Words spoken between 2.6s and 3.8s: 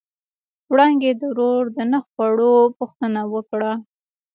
پوښتنه وکړه.